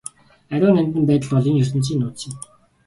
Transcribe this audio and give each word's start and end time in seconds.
Ариун 0.53 0.75
нандин 0.81 1.05
байдал 1.11 1.31
бол 1.37 1.47
энэ 1.53 1.61
ертөнцийн 1.63 1.99
нууц 2.05 2.19
юм. 2.29 2.33